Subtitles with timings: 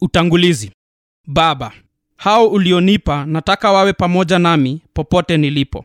[0.00, 0.72] utangulizi.
[1.26, 1.72] Baba
[2.16, 5.84] hao ulionipa nataka wawe pamoja nami popote nilipo.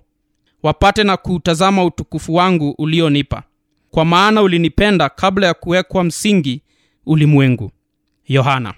[0.64, 3.44] Wapate na kuutazama utukufu wangu ulionipa.
[3.92, 6.62] Kwa maana ulinipenda kabla ya kuwekwa msingi
[7.06, 7.72] ulimwengu.
[8.28, 8.74] Yohana.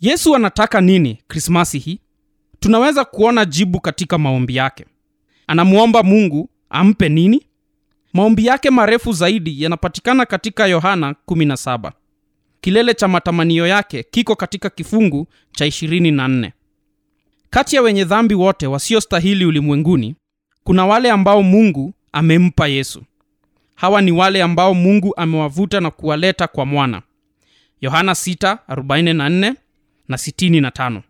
[0.00, 2.00] Yesu anataka nini krismasi hii?
[2.60, 4.86] Tunaweza kuona jibu katika maombi yake.
[5.46, 7.46] Anamwomba mungu ampe nini?
[8.12, 11.92] Maombi yake marefu zaidi yanapatikana katika yohana 17
[12.60, 16.50] kilele cha matamanio yake kiko katika kifungu cha 24
[17.50, 20.14] kati ya wenye dhambi wote wasiostahili ulimwenguni
[20.64, 23.02] kuna wale ambao mungu amempa yesu.
[23.74, 27.02] Hawa ni wale ambao mungu amewavuta na kuwaleta kwa mwana.
[27.80, 29.54] Yohana 6:44
[30.08, 31.02] na 65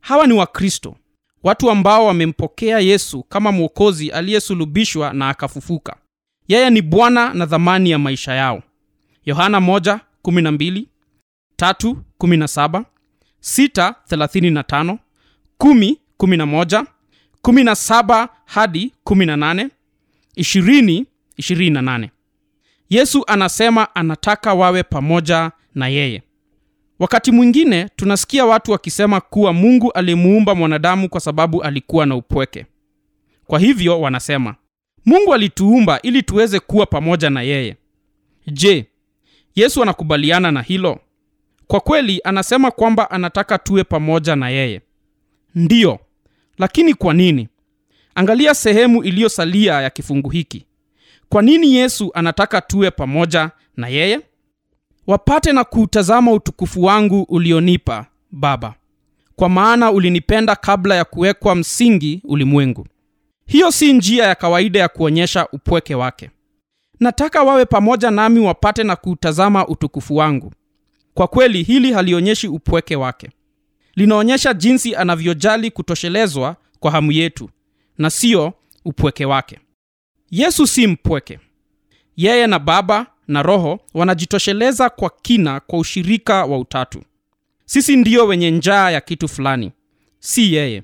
[0.00, 0.96] hawa ni wakristo
[1.42, 5.96] watu ambao wamempokea yesu kama mwokozi aliyesulubishwa na akafufuka.
[6.48, 8.62] Yeye ni bwana na dhamani ya maisha yao.
[9.24, 10.84] Yohana 1:12
[11.58, 12.84] 3:17
[13.42, 14.98] 6:35
[15.60, 16.84] 10:11
[17.42, 19.68] 17 hadi 18
[20.36, 21.04] 20
[21.38, 22.08] 28
[22.90, 26.22] yesu anasema anataka wawe pamoja na yeye.
[26.98, 32.66] Wakati mwingine tunasikia watu wakisema kuwa mungu alimuumba mwanadamu kwa sababu alikuwa na upweke.
[33.46, 34.54] Kwa hivyo wanasema
[35.06, 37.76] mungu alituumba ili tuweze kuwa pamoja na yeye.
[38.46, 38.86] Je
[39.54, 41.00] yesu anakubaliana na hilo
[41.66, 44.80] kwa kweli anasema kwamba anataka tuwe pamoja na yeye.
[45.54, 45.98] Ndiyo
[46.58, 47.48] lakini kwa nini?
[48.14, 50.66] Angalia sehemu iliyosalia ya kifungu hiki.
[51.28, 54.20] Kwa nini yesu anataka tuwe pamoja na yeye?
[55.06, 58.74] Wapate na kuutazama utukufu wangu ulionipa baba.
[59.36, 62.86] Kwa maana ulinipenda kabla ya kuwekwa msingi ulimwengu.
[63.46, 66.30] Hiyo si njia ya kawaida ya kuonyesha upweke wake.
[67.00, 70.52] Nataka wawe pamoja nami wapate na kuutazama utukufu wangu
[71.14, 73.30] kwa kweli hili halionyeshi upweke wake.
[73.96, 77.50] Linaonyesha jinsi anavyojali kutoshelezwa kwa hamu yetu
[77.98, 78.52] na siyo
[78.84, 79.58] upweke wake.
[80.30, 81.38] Yesu si mpweke.
[82.16, 87.02] Yeye na baba na roho wanajitosheleza kwa kina kwa ushirika wa utatu.
[87.64, 89.72] Sisi ndiyo wenye njaa ya kitu fulani
[90.18, 90.82] si yeye.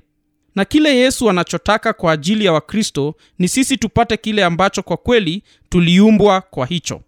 [0.55, 5.43] Na kile yesu anachotaka kwa ajili ya wakristo ni sisi tupate kile ambacho kwa kweli
[5.69, 7.01] tuliumbwa kwa hicho.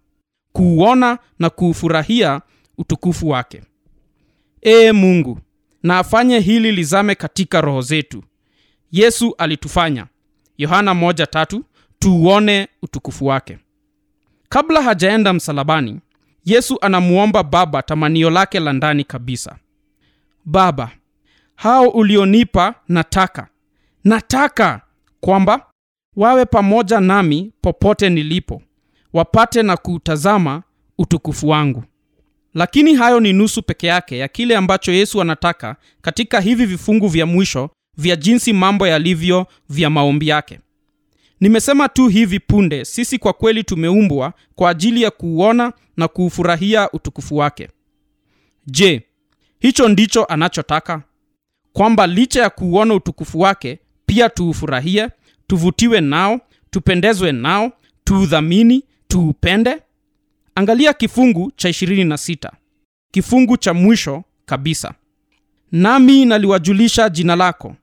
[0.52, 2.40] Kuuona na kuufurahia
[2.78, 3.62] utukufu wake.
[4.62, 5.38] Ee mungu
[5.82, 8.22] na afanye hili lizame katika roho zetu.
[8.92, 10.06] Yesu alitufanya.
[10.58, 11.60] Yohana 1
[11.98, 13.58] tuuone utukufu wake.
[14.48, 16.00] Kabla hajaenda msalabani
[16.44, 19.56] yesu anamuomba baba tamanio lake la ndani kabisa.
[20.44, 20.90] Baba
[21.54, 23.48] hao ulionipa nataka.
[24.04, 24.80] Nataka
[25.20, 25.66] kwamba
[26.16, 28.62] wawe pamoja nami popote nilipo
[29.12, 30.62] wapate na kuutazama
[30.98, 31.84] utukufu wangu
[32.54, 37.26] lakini hayo ni nusu peke yake ya kile ambacho yesu anataka katika hivi vifungu vya
[37.26, 40.60] mwisho vya jinsi mambo yalivyo vya maombi yake.
[41.40, 47.36] Nimesema tu hivi punde sisi kwa kweli tumeumbwa kwa ajili ya kuuona na kuufurahia utukufu
[47.36, 47.68] wake.
[48.66, 49.02] Je
[49.60, 51.02] hicho ndicho anachotaka?
[51.72, 55.08] Kwamba licha ya kuuona utukufu wake pia tuufurahie
[55.46, 57.72] tuvutiwe nao tupendezwe nao
[58.04, 59.76] tuudhamini tuupende
[60.54, 62.50] angalia kifungu cha 26
[63.12, 64.94] kifungu cha mwisho kabisa.
[65.72, 67.76] Nami naliwajulisha jina lako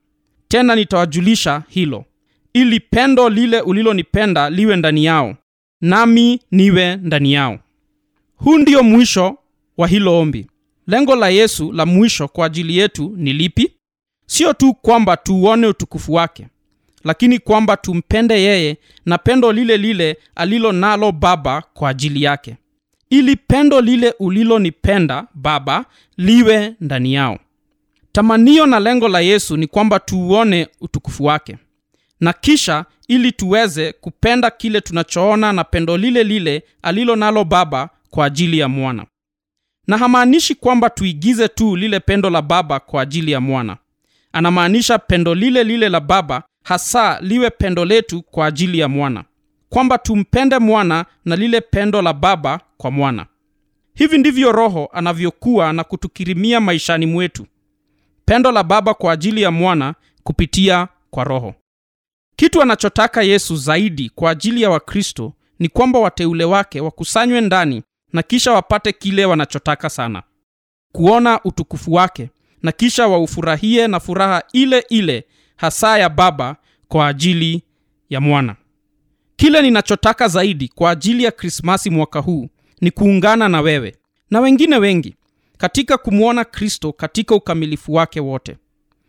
[0.47, 2.05] tena nitawajulisha hilo
[2.53, 5.35] ili pendo lile ulilonipenda liwe ndani yao
[5.81, 7.59] nami niwe ndani yao.
[8.35, 9.37] Huu ndio mwisho
[9.77, 10.47] wa hilo ombi.
[10.87, 13.71] Lengo la yesu la mwisho kwa ajili yetu ni lipi?
[14.25, 16.47] Sio tu kwamba tuuone utukufu wake
[17.03, 22.55] lakini kwamba tumpende yeye na pendo lile lile alilo nalo baba kwa ajili yake.
[23.09, 25.85] Ili pendo lile ulilonipenda baba
[26.17, 27.39] liwe ndani yao.
[28.11, 31.57] Tamanio na lengo la yesu ni kwamba tuuone utukufu wake.
[32.19, 38.25] Na kisha ili tuweze kupenda kile tunachoona na pendo lile lile alilo nalo baba kwa
[38.25, 39.05] ajili ya mwana.
[39.87, 43.77] Na hamaanishi kwamba tuigize tu lile pendo la baba kwa ajili ya mwana.
[44.33, 49.23] Anamaanisha pendo lile lile la baba hasa liwe pendo letu kwa ajili ya mwana
[49.69, 53.25] kwamba tumpende mwana na lile pendo la baba kwa mwana.
[53.95, 57.45] Hivi ndivyo roho anavyokuwa na kutukirimia maishani mwetu
[58.25, 61.55] pendo la baba kwa ajili ya mwana kupitia kwa roho.
[62.35, 67.83] Kitu anachotaka yesu zaidi kwa ajili ya wakristo ni kwamba wateule wake wakusanywe ndani
[68.13, 70.23] na kisha wapate kile wanachotaka sana.
[70.91, 72.29] Kuona utukufu wake
[72.63, 75.25] na kisha waufurahie na furaha ile ile
[75.61, 76.55] hasa ya baba
[76.87, 77.63] kwa ajili
[78.09, 78.55] ya mwana.
[79.35, 82.49] Kile ninachotaka zaidi kwa ajili ya krismasi mwaka huu
[82.81, 83.95] ni kuungana na wewe
[84.29, 85.15] na wengine wengi
[85.57, 88.57] katika kumwona kristo katika ukamilifu wake wote.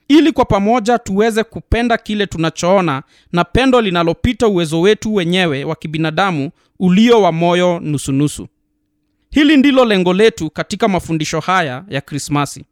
[0.08, 3.02] Ili kwa pamoja tuweze kupenda kile tunachoona
[3.32, 8.48] na pendo linalopita uwezo wetu wenyewe wa kibinadamu ulio wa moyo nusunusu
[9.30, 12.64] hili ndilo lengo letu katika mafundisho haya ya krismasi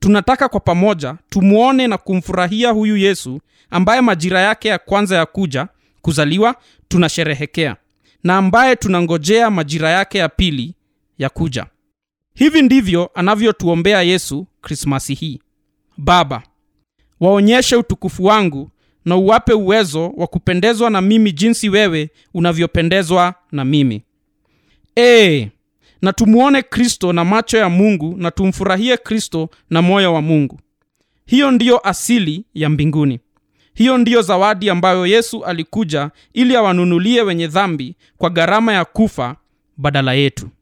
[0.00, 5.68] tunataka kwa pamoja tumwone na kumfurahia huyu yesu ambaye majira yake ya kwanza ya kuja
[6.02, 6.54] kuzaliwa
[6.88, 7.76] tunasherehekea
[8.24, 10.74] na ambaye tunangojea majira yake ya pili
[11.18, 11.66] ya kuja.
[12.34, 15.40] Hivi ndivyo anavyotuombea yesu krismasi hii.
[15.96, 16.42] Baba
[17.20, 18.70] waonyeshe utukufu wangu
[19.04, 24.02] na uwape uwezo wa kupendezwa na mimi jinsi wewe unavyopendezwa na mimi.
[24.96, 25.48] Ee,
[26.02, 30.60] na tumwone kristo na macho ya mungu na tumfurahie kristo na moyo wa mungu.
[31.26, 33.20] Hiyo ndiyo asili ya mbinguni.
[33.74, 39.36] Hiyo ndiyo zawadi ambayo yesu alikuja ili awanunulie wenye dhambi kwa gharama ya kufa
[39.76, 40.50] badala yetu